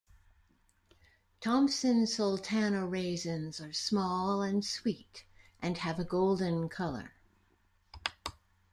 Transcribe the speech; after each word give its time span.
Thompson 1.41 2.07
sultana 2.07 2.87
raisins 2.87 3.61
are 3.61 3.71
small 3.71 4.41
and 4.41 4.65
sweet, 4.65 5.25
and 5.61 5.77
have 5.77 5.99
a 5.99 6.03
golden 6.03 6.69
colour. 6.69 7.13